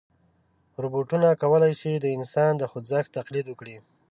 روبوټونه 0.81 1.29
کولی 1.41 1.73
شي 1.81 1.91
د 1.99 2.05
انسان 2.17 2.51
د 2.57 2.63
خوځښت 2.71 3.09
تقلید 3.17 3.45
وکړي. 3.49 3.75